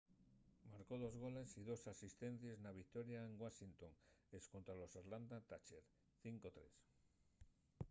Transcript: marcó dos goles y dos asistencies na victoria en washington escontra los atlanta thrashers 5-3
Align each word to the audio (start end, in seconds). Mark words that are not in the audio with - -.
marcó 0.71 0.97
dos 0.97 1.15
goles 1.19 1.49
y 1.59 1.61
dos 1.69 1.81
asistencies 1.93 2.57
na 2.63 2.71
victoria 2.81 3.19
en 3.27 3.33
washington 3.41 3.93
escontra 4.39 4.73
los 4.81 4.93
atlanta 5.01 5.37
thrashers 5.47 5.89
5-3 6.23 6.51